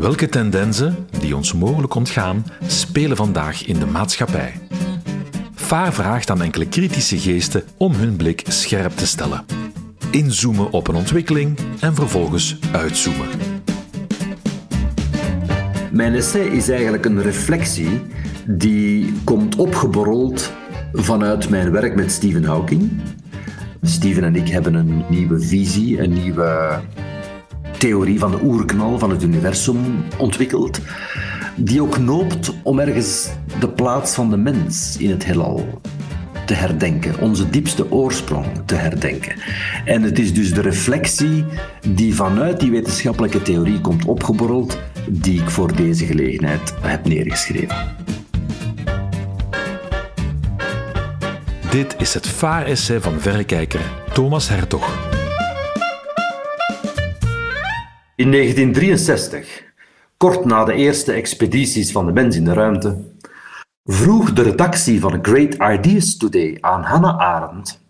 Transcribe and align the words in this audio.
Welke 0.00 0.28
tendensen, 0.28 0.96
die 1.18 1.36
ons 1.36 1.52
mogelijk 1.52 1.94
ontgaan, 1.94 2.44
spelen 2.66 3.16
vandaag 3.16 3.66
in 3.66 3.78
de 3.78 3.86
maatschappij? 3.86 4.52
Vaar 5.54 5.92
vraagt 5.92 6.30
aan 6.30 6.42
enkele 6.42 6.68
kritische 6.68 7.18
geesten 7.18 7.62
om 7.76 7.92
hun 7.92 8.16
blik 8.16 8.42
scherp 8.48 8.92
te 8.92 9.06
stellen. 9.06 9.44
Inzoomen 10.10 10.70
op 10.72 10.88
een 10.88 10.94
ontwikkeling 10.94 11.58
en 11.80 11.94
vervolgens 11.94 12.58
uitzoomen. 12.72 13.26
Mijn 15.92 16.14
essay 16.14 16.46
is 16.46 16.68
eigenlijk 16.68 17.04
een 17.04 17.22
reflectie 17.22 18.02
die 18.46 19.12
komt 19.24 19.56
opgeborreld 19.56 20.52
vanuit 20.92 21.48
mijn 21.48 21.70
werk 21.70 21.94
met 21.94 22.12
Stephen 22.12 22.44
Hawking. 22.44 22.90
Steven 23.82 24.24
en 24.24 24.36
ik 24.36 24.48
hebben 24.48 24.74
een 24.74 25.04
nieuwe 25.08 25.40
visie, 25.40 26.02
een 26.02 26.12
nieuwe 26.12 26.80
theorie 27.80 28.18
van 28.18 28.30
de 28.30 28.42
oerknal 28.42 28.98
van 28.98 29.10
het 29.10 29.22
universum 29.22 30.04
ontwikkeld, 30.18 30.80
die 31.56 31.82
ook 31.82 31.98
noopt 31.98 32.54
om 32.62 32.78
ergens 32.78 33.28
de 33.60 33.68
plaats 33.68 34.14
van 34.14 34.30
de 34.30 34.36
mens 34.36 34.96
in 34.96 35.10
het 35.10 35.24
heelal 35.24 35.80
te 36.46 36.54
herdenken, 36.54 37.18
onze 37.20 37.50
diepste 37.50 37.92
oorsprong 37.92 38.46
te 38.66 38.74
herdenken. 38.74 39.32
En 39.84 40.02
het 40.02 40.18
is 40.18 40.34
dus 40.34 40.54
de 40.54 40.60
reflectie 40.60 41.44
die 41.88 42.14
vanuit 42.14 42.60
die 42.60 42.70
wetenschappelijke 42.70 43.42
theorie 43.42 43.80
komt 43.80 44.04
opgeborreld, 44.04 44.78
die 45.08 45.40
ik 45.40 45.50
voor 45.50 45.76
deze 45.76 46.06
gelegenheid 46.06 46.74
heb 46.80 47.06
neergeschreven. 47.06 47.76
Dit 51.70 51.94
is 51.98 52.14
het 52.14 52.28
vaaressay 52.28 53.00
van 53.00 53.20
verrekijker 53.20 53.80
Thomas 54.12 54.48
Hertog. 54.48 55.09
In 58.20 58.30
1963, 58.30 59.64
kort 60.16 60.44
na 60.44 60.64
de 60.64 60.72
eerste 60.72 61.12
expedities 61.12 61.92
van 61.92 62.06
de 62.06 62.12
mens 62.12 62.36
in 62.36 62.44
de 62.44 62.52
ruimte, 62.52 62.98
vroeg 63.84 64.32
de 64.32 64.42
redactie 64.42 65.00
van 65.00 65.18
Great 65.22 65.54
Ideas 65.54 66.16
Today 66.16 66.58
aan 66.60 66.82
Hannah 66.82 67.18
Arendt 67.18 67.80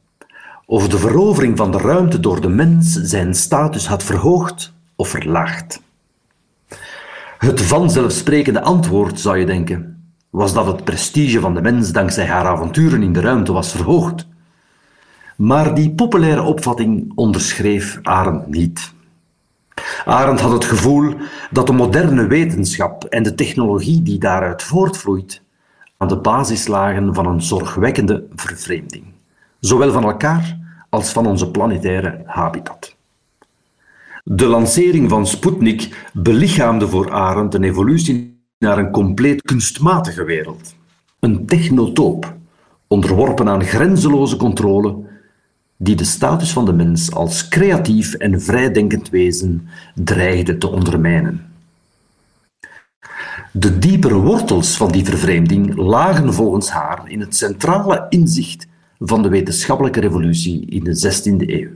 of 0.66 0.88
de 0.88 0.98
verovering 0.98 1.56
van 1.56 1.70
de 1.70 1.78
ruimte 1.78 2.20
door 2.20 2.40
de 2.40 2.48
mens 2.48 2.92
zijn 2.92 3.34
status 3.34 3.86
had 3.86 4.02
verhoogd 4.02 4.72
of 4.96 5.08
verlaagd. 5.08 5.82
Het 7.38 7.62
vanzelfsprekende 7.62 8.60
antwoord, 8.60 9.20
zou 9.20 9.38
je 9.38 9.46
denken, 9.46 10.10
was 10.28 10.52
dat 10.52 10.66
het 10.66 10.84
prestige 10.84 11.40
van 11.40 11.55
de 11.55 11.60
mens 11.60 11.92
dankzij 11.92 12.27
haar 12.27 12.46
avonturen 12.46 13.02
in 13.02 13.12
de 13.12 13.20
ruimte 13.20 13.52
was 13.52 13.70
verhoogd. 13.70 14.27
Maar 15.36 15.74
die 15.74 15.90
populaire 15.90 16.42
opvatting 16.42 17.12
onderschreef 17.14 17.98
Arendt 18.02 18.46
niet. 18.46 18.98
Arendt 20.04 20.40
had 20.40 20.52
het 20.52 20.64
gevoel 20.64 21.14
dat 21.50 21.66
de 21.66 21.72
moderne 21.72 22.26
wetenschap 22.26 23.04
en 23.04 23.22
de 23.22 23.34
technologie 23.34 24.02
die 24.02 24.18
daaruit 24.18 24.62
voortvloeit 24.62 25.42
aan 25.96 26.08
de 26.08 26.18
basis 26.18 26.66
lagen 26.66 27.14
van 27.14 27.27
een 27.27 27.42
zorgwekkende 27.42 28.24
vervreemding, 28.34 29.04
zowel 29.60 29.92
van 29.92 30.04
elkaar 30.04 30.58
als 30.88 31.12
van 31.12 31.27
onze 31.27 31.50
planetaire 31.50 32.22
habitat. 32.27 32.96
De 34.24 34.46
lancering 34.46 35.10
van 35.10 35.27
Sputnik 35.27 36.08
belichaamde 36.12 36.88
voor 36.88 37.12
Arendt 37.12 37.55
een 37.55 37.64
evolutie 37.64 38.42
naar 38.58 38.78
een 38.78 38.90
compleet 38.90 39.42
kunstmatige 39.42 40.24
wereld. 40.24 40.74
Een 41.20 41.46
technotoop, 41.46 42.34
onderworpen 42.86 43.48
aan 43.48 43.64
grenzeloze 43.64 44.36
controle 44.36 45.09
die 45.83 45.97
de 45.97 46.05
status 46.05 46.53
van 46.53 46.64
de 46.64 46.73
mens 46.73 47.12
als 47.14 47.48
creatief 47.48 48.14
en 48.14 48.41
vrijdenkend 48.41 49.09
wezen 49.09 49.69
dreigde 49.95 50.59
te 50.59 50.69
ondermijnen. 50.69 51.47
De 53.53 53.78
diepere 53.78 54.14
wortels 54.14 54.77
van 54.77 54.91
die 54.91 55.05
vervreemding 55.05 55.77
lagen 55.77 56.34
volgens 56.34 56.70
haar 56.70 57.03
in 57.05 57.20
het 57.20 57.36
centrale 57.36 58.06
inzicht 58.08 58.67
van 58.98 59.23
de 59.23 59.29
wetenschappelijke 59.29 60.01
revolutie 60.01 60.67
in 60.67 60.85
de 60.85 61.14
16e 61.14 61.48
eeuw. 61.48 61.70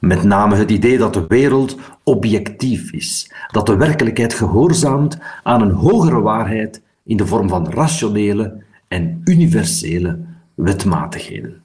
Met 0.00 0.22
name 0.22 0.56
het 0.56 0.70
idee 0.70 0.98
dat 0.98 1.14
de 1.14 1.24
wereld 1.28 1.76
objectief 2.02 2.92
is, 2.92 3.32
dat 3.50 3.66
de 3.66 3.76
werkelijkheid 3.76 4.34
gehoorzaamt 4.34 5.18
aan 5.42 5.62
een 5.62 5.74
hogere 5.74 6.20
waarheid 6.20 6.82
in 7.04 7.16
de 7.16 7.26
vorm 7.26 7.48
van 7.48 7.70
rationele 7.70 8.62
en 8.88 9.20
universele 9.24 10.18
wetmatigheden. 10.54 11.62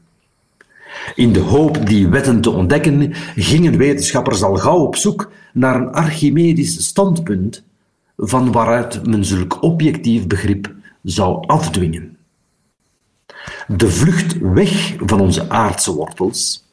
In 1.15 1.33
de 1.33 1.39
hoop 1.39 1.87
die 1.87 2.07
wetten 2.07 2.41
te 2.41 2.49
ontdekken, 2.49 3.13
gingen 3.35 3.77
wetenschappers 3.77 4.43
al 4.43 4.55
gauw 4.55 4.79
op 4.79 4.95
zoek 4.95 5.31
naar 5.53 5.75
een 5.75 5.91
Archimedisch 5.91 6.85
standpunt 6.85 7.63
van 8.17 8.51
waaruit 8.51 9.07
men 9.07 9.25
zulk 9.25 9.63
objectief 9.63 10.27
begrip 10.27 10.73
zou 11.03 11.47
afdwingen. 11.47 12.17
De 13.67 13.89
vlucht 13.89 14.39
weg 14.39 14.95
van 15.05 15.19
onze 15.19 15.49
aardse 15.49 15.93
wortels 15.93 16.63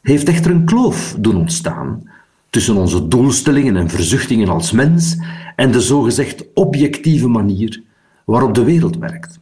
heeft 0.00 0.28
echter 0.28 0.50
een 0.50 0.64
kloof 0.64 1.16
doen 1.18 1.36
ontstaan 1.36 2.10
tussen 2.50 2.76
onze 2.76 3.08
doelstellingen 3.08 3.76
en 3.76 3.90
verzuchtingen 3.90 4.48
als 4.48 4.72
mens 4.72 5.16
en 5.56 5.70
de 5.70 5.80
zogezegd 5.80 6.44
objectieve 6.54 7.28
manier 7.28 7.82
waarop 8.24 8.54
de 8.54 8.64
wereld 8.64 8.96
werkt. 8.96 9.38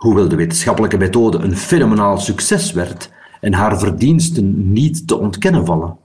Hoewel 0.00 0.28
de 0.28 0.36
wetenschappelijke 0.36 0.96
methode 0.96 1.38
een 1.38 1.56
fenomenaal 1.56 2.18
succes 2.18 2.72
werd 2.72 3.10
en 3.40 3.52
haar 3.52 3.78
verdiensten 3.78 4.72
niet 4.72 5.08
te 5.08 5.18
ontkennen 5.18 5.66
vallen, 5.66 5.96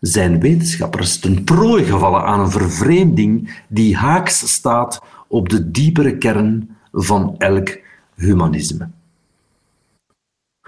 zijn 0.00 0.40
wetenschappers 0.40 1.18
ten 1.18 1.44
prooi 1.44 1.84
gevallen 1.84 2.24
aan 2.24 2.40
een 2.40 2.50
vervreemding 2.50 3.62
die 3.68 3.96
haaks 3.96 4.52
staat 4.52 5.02
op 5.28 5.48
de 5.48 5.70
diepere 5.70 6.16
kern 6.16 6.76
van 6.92 7.34
elk 7.38 7.78
humanisme. 8.14 8.88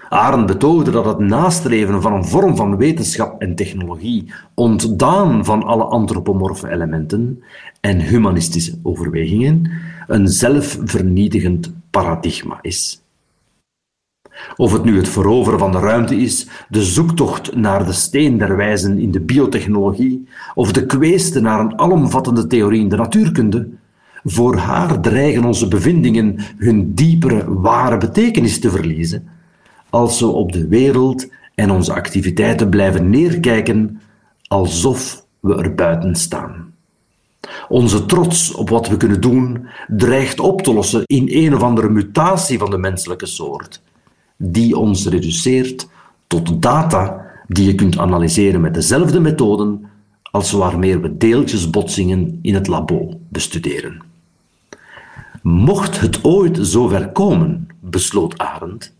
Arendt 0.09 0.47
betoogde 0.47 0.91
dat 0.91 1.05
het 1.05 1.19
nastreven 1.19 2.01
van 2.01 2.13
een 2.13 2.25
vorm 2.25 2.55
van 2.55 2.77
wetenschap 2.77 3.41
en 3.41 3.55
technologie, 3.55 4.33
ontdaan 4.53 5.45
van 5.45 5.63
alle 5.63 5.83
antropomorfe 5.83 6.69
elementen 6.69 7.43
en 7.81 7.99
humanistische 7.99 8.79
overwegingen, 8.83 9.71
een 10.07 10.27
zelfvernietigend 10.27 11.71
paradigma 11.91 12.59
is. 12.61 13.01
Of 14.55 14.73
het 14.73 14.83
nu 14.83 14.97
het 14.97 15.09
veroveren 15.09 15.59
van 15.59 15.71
de 15.71 15.79
ruimte 15.79 16.15
is, 16.15 16.47
de 16.69 16.83
zoektocht 16.83 17.55
naar 17.55 17.85
de 17.85 17.93
steen 17.93 18.37
der 18.37 18.55
wijzen 18.55 18.99
in 18.99 19.11
de 19.11 19.19
biotechnologie, 19.19 20.27
of 20.55 20.71
de 20.71 20.85
kweeste 20.85 21.39
naar 21.39 21.59
een 21.59 21.79
alomvattende 21.79 22.47
theorie 22.47 22.81
in 22.81 22.89
de 22.89 22.95
natuurkunde, 22.95 23.69
voor 24.23 24.55
haar 24.55 24.99
dreigen 24.99 25.45
onze 25.45 25.67
bevindingen 25.67 26.35
hun 26.57 26.93
diepere, 26.93 27.53
ware 27.53 27.97
betekenis 27.97 28.59
te 28.59 28.69
verliezen, 28.69 29.27
als 29.89 30.19
we 30.19 30.27
op 30.27 30.51
de 30.51 30.67
wereld 30.67 31.27
en 31.55 31.71
onze 31.71 31.93
activiteiten 31.93 32.69
blijven 32.69 33.09
neerkijken 33.09 34.01
alsof 34.47 35.25
we 35.39 35.55
er 35.55 35.75
buiten 35.75 36.15
staan. 36.15 36.70
Onze 37.69 38.05
trots 38.05 38.53
op 38.53 38.69
wat 38.69 38.87
we 38.87 38.97
kunnen 38.97 39.21
doen 39.21 39.67
dreigt 39.87 40.39
op 40.39 40.61
te 40.61 40.73
lossen 40.73 41.03
in 41.05 41.27
een 41.29 41.55
of 41.55 41.61
andere 41.61 41.89
mutatie 41.89 42.57
van 42.57 42.69
de 42.69 42.77
menselijke 42.77 43.25
soort, 43.25 43.81
die 44.37 44.77
ons 44.77 45.07
reduceert 45.07 45.87
tot 46.27 46.61
data 46.61 47.25
die 47.47 47.65
je 47.65 47.75
kunt 47.75 47.97
analyseren 47.97 48.61
met 48.61 48.73
dezelfde 48.73 49.19
methoden 49.19 49.89
als 50.31 50.51
waarmee 50.51 50.97
we 50.97 51.17
deeltjesbotsingen 51.17 52.39
in 52.41 52.53
het 52.53 52.67
labo 52.67 53.19
bestuderen. 53.29 54.01
Mocht 55.41 55.99
het 55.99 56.23
ooit 56.23 56.57
zover 56.61 57.09
komen, 57.09 57.67
besloot 57.79 58.37
Arendt, 58.37 58.95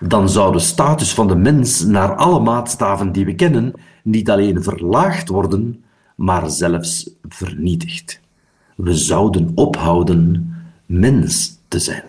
dan 0.00 0.28
zou 0.28 0.52
de 0.52 0.58
status 0.58 1.14
van 1.14 1.28
de 1.28 1.36
mens 1.36 1.84
naar 1.84 2.14
alle 2.14 2.40
maatstaven 2.40 3.12
die 3.12 3.24
we 3.24 3.34
kennen 3.34 3.72
niet 4.02 4.30
alleen 4.30 4.62
verlaagd 4.62 5.28
worden, 5.28 5.84
maar 6.18 6.50
zelfs 6.50 7.10
vernietigd. 7.28 8.20
We 8.76 8.94
zouden 8.94 9.50
ophouden 9.54 10.52
mens 10.86 11.58
te 11.68 11.78
zijn. 11.78 12.02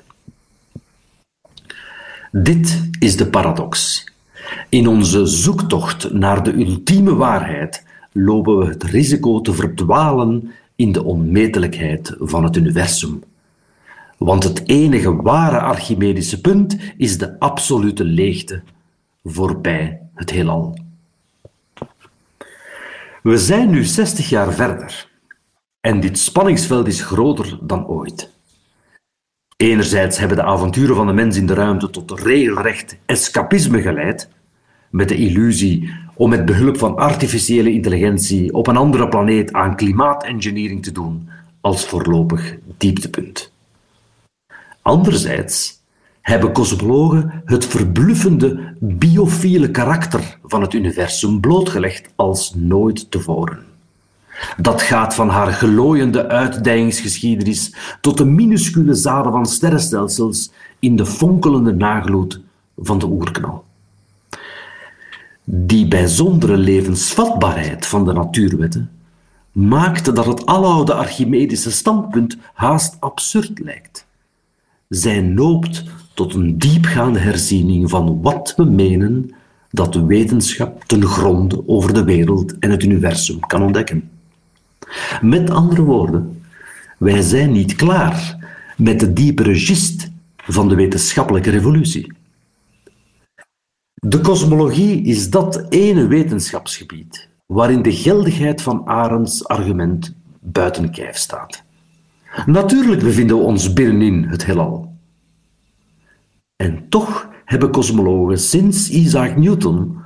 Dit 2.31 2.89
is 2.99 3.17
de 3.17 3.27
paradox. 3.27 4.03
In 4.69 4.87
onze 4.87 5.25
zoektocht 5.25 6.13
naar 6.13 6.43
de 6.43 6.53
ultieme 6.53 7.15
waarheid 7.15 7.85
lopen 8.11 8.57
we 8.57 8.65
het 8.65 8.83
risico 8.83 9.41
te 9.41 9.53
verdwalen 9.53 10.51
in 10.75 10.91
de 10.91 11.03
onmetelijkheid 11.03 12.15
van 12.19 12.43
het 12.43 12.55
universum. 12.55 13.23
Want 14.17 14.43
het 14.43 14.67
enige 14.67 15.15
ware 15.15 15.59
Archimedische 15.59 16.41
punt 16.41 16.77
is 16.97 17.17
de 17.17 17.39
absolute 17.39 18.03
leegte 18.03 18.61
voorbij 19.23 20.01
het 20.13 20.29
heelal. 20.29 20.87
We 23.23 23.37
zijn 23.37 23.69
nu 23.69 23.83
60 23.83 24.29
jaar 24.29 24.53
verder 24.53 25.09
en 25.81 25.99
dit 25.99 26.19
spanningsveld 26.19 26.87
is 26.87 27.01
groter 27.01 27.57
dan 27.61 27.87
ooit. 27.87 28.33
Enerzijds 29.57 30.17
hebben 30.17 30.37
de 30.37 30.43
avonturen 30.43 30.95
van 30.95 31.07
de 31.07 31.13
mens 31.13 31.37
in 31.37 31.45
de 31.45 31.53
ruimte 31.53 31.89
tot 31.89 32.19
regelrecht 32.19 32.97
escapisme 33.05 33.81
geleid, 33.81 34.29
met 34.89 35.09
de 35.09 35.15
illusie 35.15 35.93
om 36.15 36.29
met 36.29 36.45
behulp 36.45 36.77
van 36.77 36.95
artificiële 36.95 37.71
intelligentie 37.71 38.53
op 38.53 38.67
een 38.67 38.77
andere 38.77 39.07
planeet 39.09 39.53
aan 39.53 39.75
klimaatengineering 39.75 40.83
te 40.83 40.91
doen 40.91 41.29
als 41.61 41.85
voorlopig 41.85 42.55
dieptepunt. 42.77 43.53
Anderzijds 44.81 45.78
hebben 46.21 46.51
cosmologen 46.51 47.41
het 47.45 47.65
verbluffende 47.65 48.73
biofiele 48.79 49.71
karakter 49.71 50.37
van 50.43 50.61
het 50.61 50.73
universum 50.73 51.39
blootgelegd 51.39 52.09
als 52.15 52.53
nooit 52.55 53.11
tevoren. 53.11 53.67
Dat 54.57 54.81
gaat 54.81 55.15
van 55.15 55.29
haar 55.29 55.51
glooiende 55.51 56.27
uitdijingsgeschiedenis 56.27 57.75
tot 58.01 58.17
de 58.17 58.25
minuscule 58.25 58.93
zaden 58.93 59.31
van 59.31 59.45
sterrenstelsels 59.45 60.51
in 60.79 60.95
de 60.95 61.05
fonkelende 61.05 61.73
nagloed 61.73 62.41
van 62.77 62.99
de 62.99 63.05
oerknal. 63.05 63.63
Die 65.43 65.87
bijzondere 65.87 66.57
levensvatbaarheid 66.57 67.85
van 67.85 68.05
de 68.05 68.13
natuurwetten 68.13 68.91
maakt 69.51 70.15
dat 70.15 70.25
het 70.25 70.45
aloude 70.45 70.93
Archimedische 70.93 71.71
standpunt 71.71 72.37
haast 72.53 72.97
absurd 72.99 73.59
lijkt. 73.59 74.07
Zij 74.87 75.21
noopt 75.21 75.83
tot 76.19 76.33
een 76.33 76.57
diepgaande 76.57 77.19
herziening 77.19 77.89
van 77.89 78.21
wat 78.21 78.53
we 78.55 78.63
menen 78.63 79.35
dat 79.69 79.93
de 79.93 80.05
wetenschap 80.05 80.83
ten 80.83 81.05
gronde 81.05 81.67
over 81.67 81.93
de 81.93 82.03
wereld 82.03 82.59
en 82.59 82.71
het 82.71 82.83
universum 82.83 83.39
kan 83.39 83.63
ontdekken. 83.63 84.09
Met 85.21 85.49
andere 85.49 85.81
woorden, 85.81 86.41
wij 86.97 87.21
zijn 87.21 87.51
niet 87.51 87.75
klaar 87.75 88.47
met 88.77 88.99
de 88.99 89.13
diepere 89.13 89.55
gist 89.55 90.11
van 90.37 90.69
de 90.69 90.75
wetenschappelijke 90.75 91.49
revolutie. 91.49 92.13
De 93.93 94.19
kosmologie 94.19 95.03
is 95.03 95.29
dat 95.29 95.65
ene 95.69 96.07
wetenschapsgebied 96.07 97.29
waarin 97.45 97.81
de 97.81 97.93
geldigheid 97.93 98.61
van 98.61 98.87
Arends 98.87 99.47
argument 99.47 100.15
buiten 100.39 100.91
kijf 100.91 101.17
staat. 101.17 101.63
Natuurlijk 102.45 103.03
bevinden 103.03 103.37
we 103.37 103.43
ons 103.43 103.73
binnenin 103.73 104.23
het 104.23 104.45
heelal. 104.45 104.89
En 106.61 106.85
toch 106.89 107.29
hebben 107.45 107.71
kosmologen 107.71 108.39
sinds 108.39 108.89
Isaac 108.89 109.37
Newton 109.37 109.97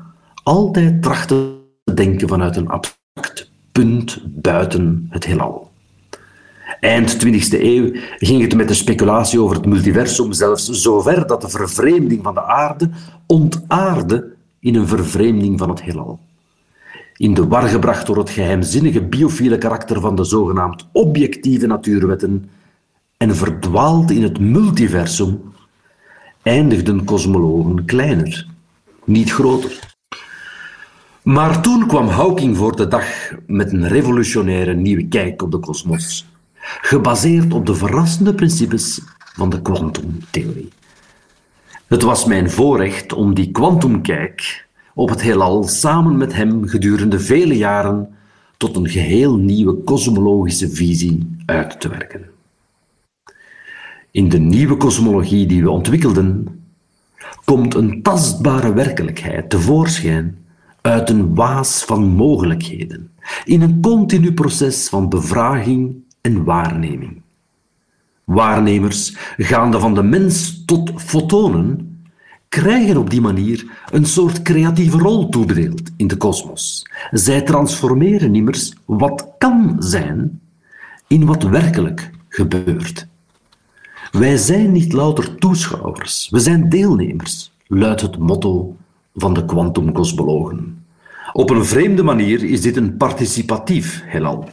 altijd 0.44 1.01
trachten 1.01 1.55
te 1.83 1.94
denken 1.94 2.27
vanuit 2.27 2.55
een 2.55 2.67
abstract 2.67 3.51
punt 3.71 4.21
buiten 4.25 5.07
het 5.09 5.25
heelal. 5.25 5.71
Eind 6.79 7.25
20e 7.25 7.61
eeuw 7.61 7.91
ging 8.17 8.41
het 8.41 8.55
met 8.55 8.67
de 8.67 8.73
speculatie 8.73 9.41
over 9.41 9.55
het 9.55 9.65
multiversum 9.65 10.33
zelfs 10.33 10.69
zover 10.69 11.27
dat 11.27 11.41
de 11.41 11.50
vervreemding 11.50 12.23
van 12.23 12.33
de 12.33 12.44
aarde 12.44 12.89
ontaarde 13.27 14.33
in 14.59 14.75
een 14.75 14.88
vervreemding 14.88 15.59
van 15.59 15.69
het 15.69 15.81
heelal. 15.81 16.19
In 17.15 17.33
de 17.33 17.47
war 17.47 17.67
gebracht 17.67 18.07
door 18.07 18.17
het 18.17 18.29
geheimzinnige 18.29 19.01
biofiele 19.01 19.57
karakter 19.57 20.01
van 20.01 20.15
de 20.15 20.23
zogenaamd 20.23 20.88
objectieve 20.91 21.65
natuurwetten 21.65 22.49
en 23.17 23.35
verdwaald 23.35 24.11
in 24.11 24.23
het 24.23 24.39
multiversum, 24.39 25.52
eindigden 26.44 27.06
kosmologen 27.06 27.86
kleiner, 27.86 28.48
niet 29.06 29.31
groter. 29.31 29.80
Maar 31.24 31.62
toen 31.62 31.88
kwam 31.88 32.07
Hawking 32.07 32.57
voor 32.57 32.75
de 32.75 32.88
dag 32.88 33.06
met 33.48 33.72
een 33.72 33.88
revolutionaire 33.88 34.74
nieuwe 34.74 35.07
kijk 35.07 35.42
op 35.42 35.51
de 35.51 35.57
kosmos, 35.57 36.25
gebaseerd 36.81 37.54
op 37.54 37.66
de 37.66 37.75
verrassende 37.75 38.34
principes 38.34 39.01
van 39.36 39.50
de 39.50 39.62
kwantumtheorie. 39.62 40.69
Het 41.88 42.01
was 42.01 42.25
mijn 42.25 42.50
voorrecht 42.50 43.13
om 43.13 43.34
die 43.34 43.51
kwantumkijk 43.51 44.68
op 44.94 45.10
het 45.10 45.22
heelal 45.22 45.63
samen 45.63 46.18
met 46.18 46.34
hem 46.34 46.68
gedurende 46.68 47.19
vele 47.19 47.57
jaren 47.57 48.16
tot 48.57 48.75
een 48.75 48.90
geheel 48.90 49.38
nieuwe 49.38 49.74
kosmologische 49.74 50.69
visie 50.69 51.36
uit 51.45 51.80
te 51.80 51.90
werken. 51.90 52.32
In 54.13 54.30
de 54.30 54.39
nieuwe 54.39 54.77
kosmologie 54.77 55.45
die 55.45 55.63
we 55.63 55.69
ontwikkelden, 55.69 56.48
komt 57.45 57.74
een 57.74 58.01
tastbare 58.01 58.74
werkelijkheid 58.74 59.50
tevoorschijn 59.50 60.38
uit 60.81 61.10
een 61.10 61.36
waas 61.36 61.83
van 61.83 62.07
mogelijkheden, 62.07 63.12
in 63.45 63.62
een 63.62 63.81
continu 63.81 64.33
proces 64.33 64.89
van 64.89 65.10
bevraging 65.10 65.95
en 66.21 66.44
waarneming. 66.44 67.21
Waarnemers, 68.24 69.15
gaande 69.38 69.80
van 69.80 69.94
de 69.94 70.04
mens 70.04 70.66
tot 70.66 70.92
fotonen, 70.95 72.01
krijgen 72.50 72.98
op 72.98 73.09
die 73.09 73.21
manier 73.21 73.66
een 73.92 74.06
soort 74.06 74.42
creatieve 74.42 74.98
rol 74.98 75.30
toebedeeld 75.30 75.92
in 75.98 76.07
de 76.07 76.18
kosmos. 76.18 76.89
Zij 77.12 77.42
transformeren 77.42 78.36
immers 78.36 78.74
wat 78.86 79.27
kan 79.38 79.75
zijn 79.80 80.42
in 81.07 81.25
wat 81.25 81.44
werkelijk 81.44 82.12
gebeurt. 82.30 83.12
Wij 84.13 84.38
zijn 84.38 84.71
niet 84.71 84.94
louter 84.94 85.36
toeschouwers, 85.36 86.27
we 86.30 86.39
zijn 86.39 86.69
deelnemers, 86.69 87.51
luidt 87.68 88.01
het 88.01 88.18
motto 88.18 88.75
van 89.15 89.33
de 89.33 89.45
kwantumkosmologen. 89.45 90.86
Op 91.31 91.50
een 91.50 91.65
vreemde 91.65 92.04
manier 92.04 92.44
is 92.44 92.62
dit 92.62 92.75
een 92.75 92.98
participatief 92.98 94.01
heelal. 94.06 94.50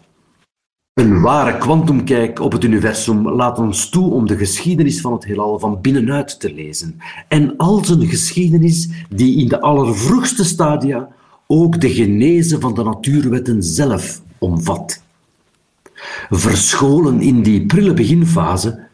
Een 0.95 1.21
ware 1.21 1.59
kwantumkijk 1.59 2.41
op 2.41 2.53
het 2.53 2.65
universum 2.65 3.29
laat 3.29 3.59
ons 3.59 3.89
toe 3.89 4.13
om 4.13 4.27
de 4.27 4.37
geschiedenis 4.37 5.01
van 5.01 5.13
het 5.13 5.25
heelal 5.25 5.59
van 5.59 5.81
binnenuit 5.81 6.41
te 6.41 6.55
lezen. 6.55 7.01
En 7.29 7.57
als 7.57 7.89
een 7.89 8.07
geschiedenis 8.07 8.89
die 9.09 9.37
in 9.37 9.49
de 9.49 9.61
allervroegste 9.61 10.45
stadia 10.45 11.09
ook 11.47 11.81
de 11.81 11.91
genese 11.91 12.61
van 12.61 12.75
de 12.75 12.83
natuurwetten 12.83 13.63
zelf 13.63 14.23
omvat. 14.39 15.03
Verscholen 16.31 17.21
in 17.21 17.43
die 17.43 17.67
prille 17.67 17.95
beginfase 17.95 18.89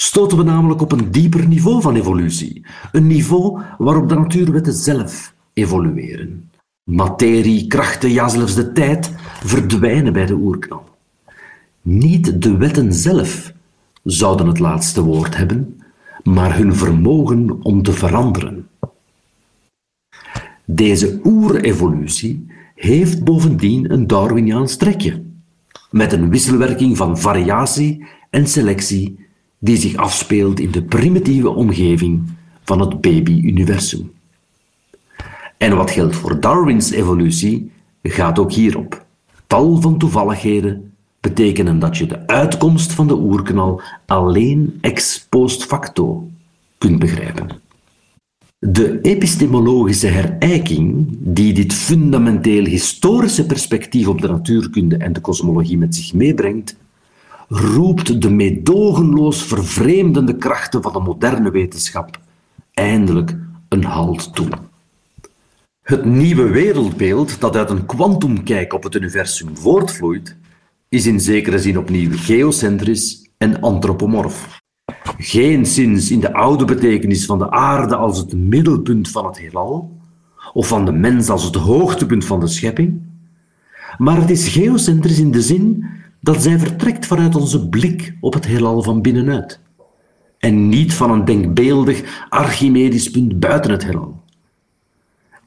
stoten 0.00 0.38
we 0.38 0.44
namelijk 0.44 0.80
op 0.80 0.92
een 0.92 1.10
dieper 1.10 1.46
niveau 1.46 1.80
van 1.80 1.96
evolutie. 1.96 2.66
Een 2.92 3.06
niveau 3.06 3.60
waarop 3.78 4.08
de 4.08 4.14
natuurwetten 4.14 4.72
zelf 4.72 5.34
evolueren. 5.52 6.50
Materie, 6.84 7.66
krachten, 7.66 8.10
ja 8.10 8.28
zelfs 8.28 8.54
de 8.54 8.72
tijd 8.72 9.12
verdwijnen 9.44 10.12
bij 10.12 10.26
de 10.26 10.34
oerknal. 10.34 10.84
Niet 11.82 12.42
de 12.42 12.56
wetten 12.56 12.92
zelf 12.92 13.52
zouden 14.02 14.46
het 14.46 14.58
laatste 14.58 15.02
woord 15.02 15.36
hebben, 15.36 15.80
maar 16.22 16.56
hun 16.56 16.74
vermogen 16.74 17.62
om 17.62 17.82
te 17.82 17.92
veranderen. 17.92 18.68
Deze 20.64 21.20
oerevolutie 21.24 22.46
heeft 22.74 23.24
bovendien 23.24 23.92
een 23.92 24.06
Darwiniaans 24.06 24.76
trekje, 24.76 25.22
met 25.90 26.12
een 26.12 26.30
wisselwerking 26.30 26.96
van 26.96 27.18
variatie 27.18 28.06
en 28.30 28.46
selectie 28.46 29.28
die 29.60 29.76
zich 29.76 29.96
afspeelt 29.96 30.60
in 30.60 30.70
de 30.70 30.82
primitieve 30.82 31.48
omgeving 31.48 32.22
van 32.64 32.80
het 32.80 33.00
baby-universum. 33.00 34.12
En 35.56 35.76
wat 35.76 35.90
geldt 35.90 36.16
voor 36.16 36.40
Darwins 36.40 36.90
evolutie, 36.90 37.70
gaat 38.02 38.38
ook 38.38 38.52
hierop. 38.52 39.06
Tal 39.46 39.80
van 39.80 39.98
toevalligheden 39.98 40.92
betekenen 41.20 41.78
dat 41.78 41.96
je 41.96 42.06
de 42.06 42.26
uitkomst 42.26 42.92
van 42.92 43.06
de 43.06 43.16
oerknal 43.16 43.82
alleen 44.06 44.78
ex 44.80 45.26
post 45.28 45.64
facto 45.64 46.28
kunt 46.78 46.98
begrijpen. 46.98 47.48
De 48.58 49.00
epistemologische 49.00 50.06
herijking 50.06 51.06
die 51.18 51.52
dit 51.52 51.72
fundamenteel 51.72 52.64
historische 52.64 53.46
perspectief 53.46 54.08
op 54.08 54.20
de 54.20 54.28
natuurkunde 54.28 54.96
en 54.96 55.12
de 55.12 55.20
kosmologie 55.20 55.78
met 55.78 55.94
zich 55.94 56.14
meebrengt, 56.14 56.76
roept 57.52 58.22
de 58.22 58.30
meedogenloos 58.30 59.42
vervreemdende 59.42 60.36
krachten 60.36 60.82
van 60.82 60.92
de 60.92 61.00
moderne 61.00 61.50
wetenschap 61.50 62.18
eindelijk 62.72 63.36
een 63.68 63.84
halt 63.84 64.34
toe. 64.34 64.48
Het 65.82 66.04
nieuwe 66.04 66.48
wereldbeeld 66.48 67.40
dat 67.40 67.56
uit 67.56 67.70
een 67.70 67.86
kwantumkijk 67.86 68.72
op 68.72 68.82
het 68.82 68.94
universum 68.94 69.56
voortvloeit, 69.56 70.36
is 70.88 71.06
in 71.06 71.20
zekere 71.20 71.58
zin 71.58 71.78
opnieuw 71.78 72.10
geocentrisch 72.12 73.30
en 73.38 73.60
antropomorf. 73.60 74.60
Geen 75.18 75.66
sinds 75.66 76.10
in 76.10 76.20
de 76.20 76.32
oude 76.32 76.64
betekenis 76.64 77.26
van 77.26 77.38
de 77.38 77.50
aarde 77.50 77.96
als 77.96 78.18
het 78.18 78.32
middelpunt 78.32 79.10
van 79.10 79.26
het 79.26 79.38
heelal, 79.38 79.98
of 80.52 80.68
van 80.68 80.84
de 80.84 80.92
mens 80.92 81.28
als 81.28 81.44
het 81.44 81.54
hoogtepunt 81.54 82.24
van 82.24 82.40
de 82.40 82.48
schepping, 82.48 83.00
maar 83.98 84.20
het 84.20 84.30
is 84.30 84.48
geocentrisch 84.48 85.18
in 85.18 85.30
de 85.30 85.42
zin 85.42 85.86
dat 86.20 86.42
zij 86.42 86.58
vertrekt 86.58 87.06
vanuit 87.06 87.34
onze 87.34 87.68
blik 87.68 88.16
op 88.20 88.34
het 88.34 88.46
heelal 88.46 88.82
van 88.82 89.02
binnenuit 89.02 89.60
en 90.40 90.68
niet 90.68 90.94
van 90.94 91.10
een 91.10 91.24
denkbeeldig 91.24 92.26
Archimedisch 92.28 93.10
punt 93.10 93.40
buiten 93.40 93.70
het 93.70 93.84
heelal. 93.84 94.22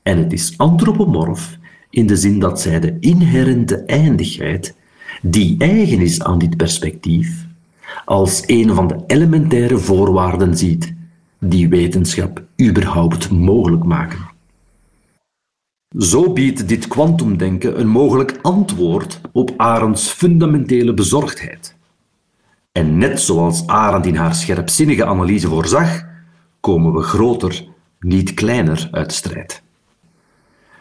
En 0.04 0.18
het 0.18 0.34
is 0.34 0.58
antropomorf 0.58 1.58
in 1.90 2.08
de 2.08 2.16
zin 2.16 2.40
dat 2.40 2.62
zij 2.62 2.80
de 2.80 2.98
inherente 3.00 3.76
eindigheid 3.78 4.76
die 5.22 5.56
eigen 5.58 6.00
is 6.00 6.24
aan 6.24 6.38
dit 6.38 6.58
perspectief, 6.58 7.48
als 8.06 8.44
een 8.46 8.74
van 8.74 8.88
de 8.88 9.04
elementaire 9.08 9.78
voorwaarden 9.78 10.58
ziet 10.58 10.94
die 11.40 11.70
wetenschap 11.70 12.44
überhaupt 12.62 13.32
mogelijk 13.32 13.84
maken. 13.84 14.33
Zo 15.98 16.34
biedt 16.34 16.68
dit 16.68 16.88
kwantumdenken 16.88 17.80
een 17.80 17.88
mogelijk 17.88 18.40
antwoord 18.42 19.22
op 19.32 19.54
Arends 19.58 20.10
fundamentele 20.10 20.94
bezorgdheid. 20.94 21.76
En 22.72 22.98
net 22.98 23.20
zoals 23.20 23.68
Arend 23.68 24.06
in 24.06 24.16
haar 24.16 24.36
scherpzinnige 24.36 25.06
analyse 25.06 25.48
voorzag, 25.48 26.06
komen 26.60 26.94
we 26.94 27.02
groter, 27.02 27.66
niet 28.00 28.34
kleiner 28.34 28.88
uit 28.92 29.14
strijd. 29.14 29.64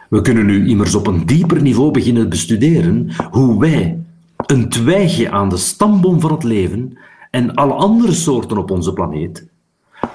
We 0.09 0.21
kunnen 0.21 0.45
nu 0.45 0.67
immers 0.67 0.95
op 0.95 1.07
een 1.07 1.25
dieper 1.25 1.61
niveau 1.61 1.91
beginnen 1.91 2.29
bestuderen 2.29 3.11
hoe 3.31 3.59
wij, 3.59 3.99
een 4.45 4.69
twijgje 4.69 5.31
aan 5.31 5.49
de 5.49 5.57
stamboom 5.57 6.19
van 6.19 6.31
het 6.31 6.43
leven 6.43 6.97
en 7.31 7.53
alle 7.53 7.73
andere 7.73 8.11
soorten 8.11 8.57
op 8.57 8.71
onze 8.71 8.93
planeet, 8.93 9.47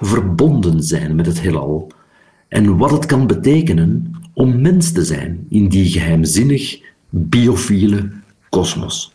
verbonden 0.00 0.82
zijn 0.82 1.14
met 1.14 1.26
het 1.26 1.40
heelal 1.40 1.92
en 2.48 2.76
wat 2.76 2.90
het 2.90 3.06
kan 3.06 3.26
betekenen 3.26 4.14
om 4.38 4.60
mens 4.60 4.92
te 4.92 5.04
zijn 5.04 5.46
in 5.48 5.68
die 5.68 5.86
geheimzinnig 5.86 6.80
biofiele 7.10 8.10
kosmos. 8.48 9.12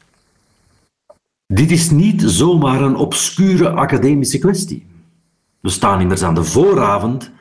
Dit 1.47 1.71
is 1.71 1.89
niet 1.89 2.21
zomaar 2.25 2.81
een 2.81 2.95
obscure 2.95 3.69
academische 3.69 4.37
kwestie. 4.37 4.85
We 5.59 5.69
staan 5.69 6.01
immers 6.01 6.23
aan 6.23 6.35
de 6.35 6.43
vooravond 6.43 7.31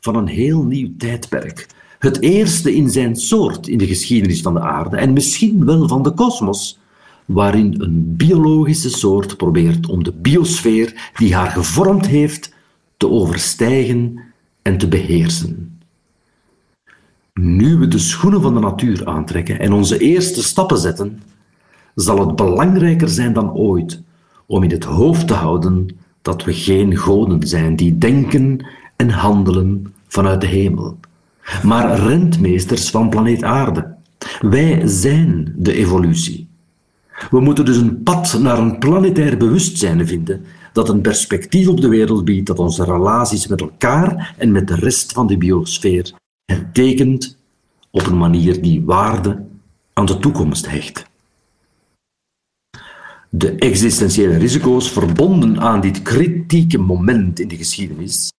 van 0.00 0.16
een 0.16 0.26
heel 0.26 0.62
nieuw 0.62 0.90
tijdperk. 0.96 1.66
Het 1.98 2.20
eerste 2.20 2.74
in 2.74 2.90
zijn 2.90 3.16
soort 3.16 3.68
in 3.68 3.78
de 3.78 3.86
geschiedenis 3.86 4.40
van 4.40 4.54
de 4.54 4.60
aarde 4.60 4.96
en 4.96 5.12
misschien 5.12 5.64
wel 5.64 5.88
van 5.88 6.02
de 6.02 6.12
kosmos, 6.12 6.78
waarin 7.24 7.74
een 7.78 8.16
biologische 8.16 8.90
soort 8.90 9.36
probeert 9.36 9.88
om 9.88 10.04
de 10.04 10.12
biosfeer 10.12 11.10
die 11.16 11.34
haar 11.34 11.50
gevormd 11.50 12.06
heeft 12.06 12.54
te 12.96 13.08
overstijgen 13.08 14.20
en 14.62 14.78
te 14.78 14.88
beheersen. 14.88 15.77
Nu 17.40 17.76
we 17.76 17.88
de 17.88 17.98
schoenen 17.98 18.42
van 18.42 18.54
de 18.54 18.60
natuur 18.60 19.06
aantrekken 19.06 19.60
en 19.60 19.72
onze 19.72 19.98
eerste 19.98 20.42
stappen 20.42 20.78
zetten, 20.78 21.22
zal 21.94 22.26
het 22.26 22.36
belangrijker 22.36 23.08
zijn 23.08 23.32
dan 23.32 23.52
ooit 23.52 24.02
om 24.46 24.62
in 24.62 24.70
het 24.70 24.84
hoofd 24.84 25.26
te 25.26 25.34
houden 25.34 25.88
dat 26.22 26.44
we 26.44 26.52
geen 26.52 26.96
goden 26.96 27.46
zijn 27.46 27.76
die 27.76 27.98
denken 27.98 28.66
en 28.96 29.10
handelen 29.10 29.94
vanuit 30.08 30.40
de 30.40 30.46
hemel, 30.46 30.98
maar 31.62 31.98
rentmeesters 31.98 32.90
van 32.90 33.08
planeet 33.08 33.42
Aarde. 33.42 33.94
Wij 34.40 34.86
zijn 34.86 35.54
de 35.56 35.72
evolutie. 35.72 36.48
We 37.30 37.40
moeten 37.40 37.64
dus 37.64 37.76
een 37.76 38.02
pad 38.02 38.38
naar 38.42 38.58
een 38.58 38.78
planetair 38.78 39.36
bewustzijn 39.36 40.06
vinden 40.06 40.44
dat 40.72 40.88
een 40.88 41.00
perspectief 41.00 41.68
op 41.68 41.80
de 41.80 41.88
wereld 41.88 42.24
biedt 42.24 42.46
dat 42.46 42.58
onze 42.58 42.84
relaties 42.84 43.46
met 43.46 43.60
elkaar 43.60 44.34
en 44.38 44.52
met 44.52 44.68
de 44.68 44.74
rest 44.74 45.12
van 45.12 45.26
de 45.26 45.38
biosfeer 45.38 46.12
hertekent 46.52 47.38
op 47.90 48.06
een 48.06 48.18
manier 48.18 48.62
die 48.62 48.84
waarde 48.84 49.46
aan 49.92 50.06
de 50.06 50.18
toekomst 50.18 50.70
hecht. 50.70 51.06
De 53.30 53.54
existentiële 53.54 54.36
risico's 54.36 54.92
verbonden 54.92 55.60
aan 55.60 55.80
dit 55.80 56.02
kritieke 56.02 56.78
moment 56.78 57.40
in 57.40 57.48
de 57.48 57.56
geschiedenis, 57.56 58.32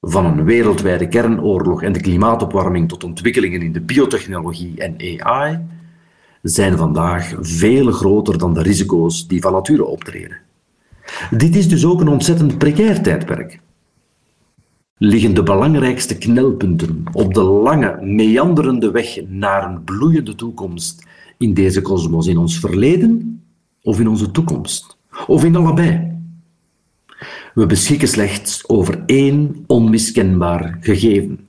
van 0.00 0.24
een 0.24 0.44
wereldwijde 0.44 1.08
kernoorlog 1.08 1.82
en 1.82 1.92
de 1.92 2.00
klimaatopwarming 2.00 2.88
tot 2.88 3.04
ontwikkelingen 3.04 3.62
in 3.62 3.72
de 3.72 3.80
biotechnologie 3.80 4.80
en 4.80 5.22
AI, 5.22 5.58
zijn 6.42 6.76
vandaag 6.76 7.34
veel 7.40 7.92
groter 7.92 8.38
dan 8.38 8.54
de 8.54 8.62
risico's 8.62 9.26
die 9.26 9.40
van 9.40 9.52
nature 9.52 9.84
optreden. 9.84 10.38
Dit 11.30 11.56
is 11.56 11.68
dus 11.68 11.84
ook 11.84 12.00
een 12.00 12.08
ontzettend 12.08 12.58
precair 12.58 13.02
tijdperk. 13.02 13.60
Liggen 14.98 15.34
de 15.34 15.42
belangrijkste 15.42 16.18
knelpunten 16.18 17.04
op 17.12 17.34
de 17.34 17.42
lange, 17.42 17.98
meanderende 18.02 18.90
weg 18.90 19.20
naar 19.28 19.70
een 19.70 19.84
bloeiende 19.84 20.34
toekomst 20.34 21.06
in 21.38 21.54
deze 21.54 21.82
kosmos 21.82 22.26
in 22.26 22.38
ons 22.38 22.58
verleden 22.58 23.42
of 23.82 24.00
in 24.00 24.08
onze 24.08 24.30
toekomst? 24.30 24.96
Of 25.26 25.44
in 25.44 25.56
allebei? 25.56 26.12
We 27.54 27.66
beschikken 27.66 28.08
slechts 28.08 28.68
over 28.68 29.02
één 29.06 29.64
onmiskenbaar 29.66 30.78
gegeven. 30.80 31.46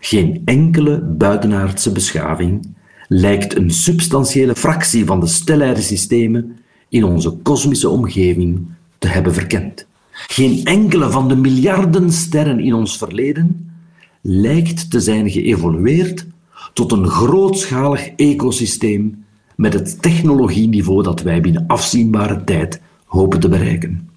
Geen 0.00 0.42
enkele 0.44 1.00
buitenaardse 1.00 1.92
beschaving 1.92 2.74
lijkt 3.08 3.56
een 3.56 3.70
substantiële 3.70 4.54
fractie 4.54 5.04
van 5.04 5.20
de 5.20 5.26
stellaire 5.26 5.82
systemen 5.82 6.56
in 6.88 7.04
onze 7.04 7.30
kosmische 7.30 7.88
omgeving 7.88 8.66
te 8.98 9.08
hebben 9.08 9.34
verkend. 9.34 9.86
Geen 10.14 10.64
enkele 10.64 11.10
van 11.10 11.28
de 11.28 11.36
miljarden 11.36 12.12
sterren 12.12 12.60
in 12.60 12.74
ons 12.74 12.98
verleden 12.98 13.72
lijkt 14.20 14.90
te 14.90 15.00
zijn 15.00 15.30
geëvolueerd 15.30 16.26
tot 16.72 16.92
een 16.92 17.08
grootschalig 17.08 18.08
ecosysteem 18.08 19.24
met 19.56 19.72
het 19.72 20.02
technologieniveau 20.02 21.02
dat 21.02 21.22
wij 21.22 21.40
binnen 21.40 21.64
afzienbare 21.66 22.44
tijd 22.44 22.80
hopen 23.04 23.40
te 23.40 23.48
bereiken. 23.48 24.08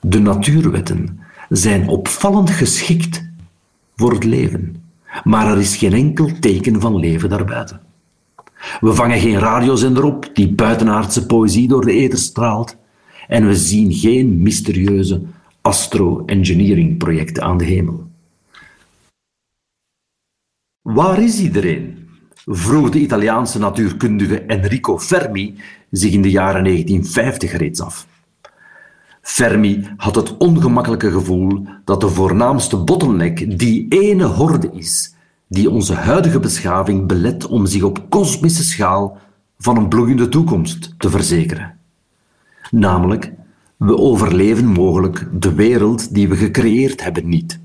De 0.00 0.20
natuurwetten 0.20 1.20
zijn 1.48 1.88
opvallend 1.88 2.50
geschikt 2.50 3.24
voor 3.96 4.12
het 4.12 4.24
leven, 4.24 4.76
maar 5.24 5.50
er 5.50 5.58
is 5.58 5.76
geen 5.76 5.92
enkel 5.92 6.30
teken 6.40 6.80
van 6.80 6.96
leven 6.96 7.28
daarbuiten. 7.28 7.80
We 8.80 8.94
vangen 8.94 9.20
geen 9.20 9.38
radiozender 9.38 10.04
op 10.04 10.30
die 10.34 10.52
buitenaardse 10.52 11.26
poëzie 11.26 11.68
door 11.68 11.84
de 11.84 11.92
ether 11.92 12.18
straalt 12.18 12.76
en 13.28 13.46
we 13.46 13.56
zien 13.56 13.92
geen 13.92 14.42
mysterieuze 14.42 15.22
astro-engineering 15.60 16.98
projecten 16.98 17.42
aan 17.42 17.58
de 17.58 17.64
hemel. 17.64 18.06
Waar 20.82 21.22
is 21.22 21.40
iedereen? 21.40 22.08
vroeg 22.44 22.90
de 22.90 22.98
Italiaanse 22.98 23.58
natuurkundige 23.58 24.40
Enrico 24.40 24.98
Fermi 24.98 25.54
zich 25.90 26.12
in 26.12 26.22
de 26.22 26.30
jaren 26.30 26.64
1950 26.64 27.52
reeds 27.52 27.80
af. 27.80 28.06
Fermi 29.22 29.88
had 29.96 30.14
het 30.14 30.36
ongemakkelijke 30.36 31.10
gevoel 31.10 31.66
dat 31.84 32.00
de 32.00 32.08
voornaamste 32.08 32.76
bottleneck 32.76 33.58
die 33.58 33.86
ene 33.88 34.24
horde 34.24 34.70
is 34.72 35.14
die 35.48 35.70
onze 35.70 35.94
huidige 35.94 36.38
beschaving 36.38 37.06
belet 37.06 37.46
om 37.46 37.66
zich 37.66 37.82
op 37.82 38.06
kosmische 38.08 38.64
schaal 38.64 39.18
van 39.58 39.76
een 39.76 39.88
bloeiende 39.88 40.28
toekomst 40.28 40.94
te 40.98 41.10
verzekeren. 41.10 41.75
Namelijk, 42.70 43.32
we 43.76 43.98
overleven 43.98 44.66
mogelijk 44.66 45.28
de 45.32 45.54
wereld 45.54 46.14
die 46.14 46.28
we 46.28 46.36
gecreëerd 46.36 47.02
hebben 47.02 47.28
niet. 47.28 47.60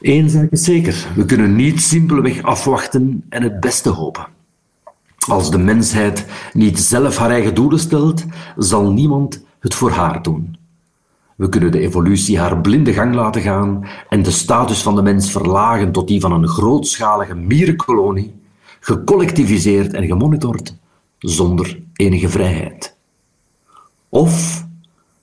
Eén 0.00 0.30
zaak 0.30 0.50
is 0.50 0.64
zeker, 0.64 1.06
we 1.16 1.24
kunnen 1.24 1.56
niet 1.56 1.80
simpelweg 1.80 2.42
afwachten 2.42 3.24
en 3.28 3.42
het 3.42 3.60
beste 3.60 3.88
hopen. 3.88 4.26
Als 5.28 5.50
de 5.50 5.58
mensheid 5.58 6.26
niet 6.52 6.78
zelf 6.78 7.16
haar 7.16 7.30
eigen 7.30 7.54
doelen 7.54 7.78
stelt, 7.78 8.24
zal 8.56 8.92
niemand 8.92 9.44
het 9.58 9.74
voor 9.74 9.90
haar 9.90 10.22
doen. 10.22 10.58
We 11.36 11.48
kunnen 11.48 11.72
de 11.72 11.80
evolutie 11.80 12.38
haar 12.38 12.60
blinde 12.60 12.92
gang 12.92 13.14
laten 13.14 13.42
gaan 13.42 13.86
en 14.08 14.22
de 14.22 14.30
status 14.30 14.82
van 14.82 14.94
de 14.94 15.02
mens 15.02 15.30
verlagen 15.30 15.92
tot 15.92 16.08
die 16.08 16.20
van 16.20 16.32
een 16.32 16.48
grootschalige 16.48 17.34
mierenkolonie, 17.34 18.34
gecollectiviseerd 18.80 19.92
en 19.92 20.06
gemonitord, 20.06 20.76
zonder 21.18 21.82
enige 21.94 22.28
vrijheid. 22.28 22.96
Of 24.10 24.66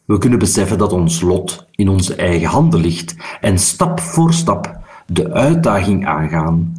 we 0.06 0.18
kunnen 0.18 0.40
beseffen 0.40 0.78
dat 0.78 0.94
ons 0.94 1.22
lot 1.22 1.66
in 1.72 1.90
onze 1.90 2.16
eigen 2.16 2.48
handen 2.48 2.80
ligt 2.80 3.16
en 3.42 3.60
stap 3.60 4.00
voor 4.00 4.34
stap 4.34 4.80
de 5.06 5.32
uitdaging 5.32 6.06
aangaan 6.06 6.76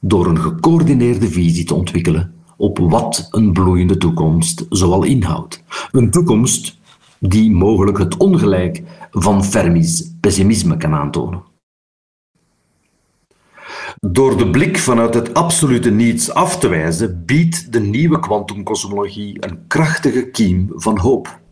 door 0.00 0.26
een 0.26 0.40
gecoördineerde 0.40 1.28
visie 1.28 1.64
te 1.64 1.74
ontwikkelen 1.74 2.34
op 2.56 2.78
wat 2.78 3.28
een 3.30 3.52
bloeiende 3.52 3.96
toekomst 3.96 4.66
zoal 4.68 5.02
inhoudt. 5.02 5.62
Een 5.90 6.10
toekomst 6.10 6.78
die 7.18 7.50
mogelijk 7.50 7.98
het 7.98 8.16
ongelijk 8.16 8.82
van 9.10 9.44
Fermi's 9.44 10.12
pessimisme 10.20 10.76
kan 10.76 10.94
aantonen. 10.94 11.42
Door 14.00 14.36
de 14.36 14.50
blik 14.50 14.78
vanuit 14.78 15.14
het 15.14 15.34
absolute 15.34 15.90
niets 15.90 16.30
af 16.30 16.58
te 16.58 16.68
wijzen, 16.68 17.22
biedt 17.24 17.72
de 17.72 17.80
nieuwe 17.80 18.20
kwantumkosmologie 18.20 19.36
een 19.46 19.66
krachtige 19.66 20.30
kiem 20.30 20.70
van 20.74 20.98
hoop. 20.98 21.44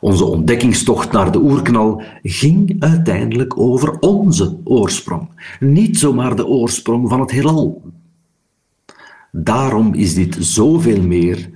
Onze 0.00 0.24
ontdekkingstocht 0.24 1.12
naar 1.12 1.32
de 1.32 1.40
oerknal 1.40 2.02
ging 2.22 2.76
uiteindelijk 2.78 3.58
over 3.58 3.98
onze 3.98 4.58
oorsprong, 4.64 5.28
niet 5.60 5.98
zomaar 5.98 6.36
de 6.36 6.46
oorsprong 6.46 7.08
van 7.08 7.20
het 7.20 7.30
heelal. 7.30 7.82
Daarom 9.32 9.94
is 9.94 10.14
dit 10.14 10.36
zoveel 10.40 11.02
meer 11.02 11.50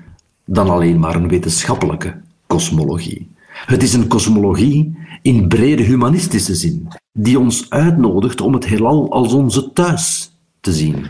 dan 0.45 0.69
alleen 0.69 0.99
maar 0.99 1.15
een 1.15 1.29
wetenschappelijke 1.29 2.21
kosmologie. 2.47 3.31
Het 3.53 3.83
is 3.83 3.93
een 3.93 4.09
kosmologie 4.09 4.97
in 5.23 5.49
brede 5.49 5.83
humanistische 5.83 6.55
zin, 6.55 6.89
die 7.13 7.39
ons 7.39 7.71
uitnodigt 7.71 8.41
om 8.41 8.53
het 8.53 8.67
heelal 8.67 9.13
als 9.13 9.33
onze 9.33 9.73
thuis 9.73 10.37
te 10.61 10.73
zien 10.73 11.07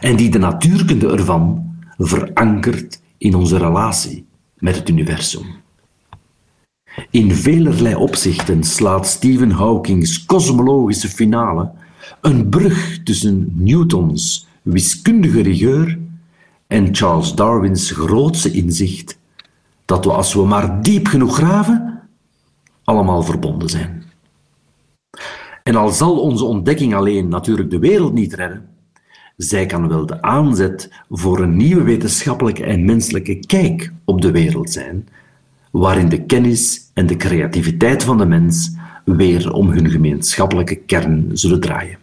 en 0.00 0.16
die 0.16 0.30
de 0.30 0.38
natuurkunde 0.38 1.08
ervan 1.08 1.74
verankert 1.98 3.00
in 3.18 3.34
onze 3.34 3.58
relatie 3.58 4.26
met 4.58 4.76
het 4.76 4.88
universum. 4.88 5.61
In 7.10 7.34
velerlei 7.34 7.94
opzichten 7.94 8.64
slaat 8.64 9.06
Stephen 9.06 9.50
Hawking's 9.50 10.26
kosmologische 10.26 11.08
finale 11.08 11.70
Een 12.20 12.48
brug 12.48 13.02
tussen 13.02 13.52
Newtons 13.54 14.46
wiskundige 14.62 15.42
rigeur 15.42 15.98
en 16.66 16.94
Charles 16.94 17.34
Darwins 17.34 17.90
grootste 17.90 18.50
inzicht 18.50 19.18
dat 19.84 20.04
we 20.04 20.12
als 20.12 20.34
we 20.34 20.42
maar 20.42 20.82
diep 20.82 21.06
genoeg 21.06 21.36
graven, 21.36 22.00
allemaal 22.84 23.22
verbonden 23.22 23.68
zijn. 23.68 24.02
En 25.62 25.76
al 25.76 25.88
zal 25.88 26.20
onze 26.20 26.44
ontdekking 26.44 26.94
alleen 26.94 27.28
natuurlijk 27.28 27.70
de 27.70 27.78
wereld 27.78 28.12
niet 28.12 28.34
redden, 28.34 28.68
zij 29.36 29.66
kan 29.66 29.88
wel 29.88 30.06
de 30.06 30.22
aanzet 30.22 30.92
voor 31.10 31.40
een 31.40 31.56
nieuwe 31.56 31.82
wetenschappelijke 31.82 32.64
en 32.64 32.84
menselijke 32.84 33.38
kijk 33.38 33.92
op 34.04 34.20
de 34.20 34.30
wereld 34.30 34.70
zijn, 34.70 35.08
waarin 35.72 36.08
de 36.08 36.24
kennis 36.24 36.90
en 36.94 37.06
de 37.06 37.16
creativiteit 37.16 38.02
van 38.02 38.18
de 38.18 38.26
mens 38.26 38.76
weer 39.04 39.52
om 39.52 39.70
hun 39.70 39.90
gemeenschappelijke 39.90 40.74
kern 40.76 41.30
zullen 41.32 41.60
draaien. 41.60 41.98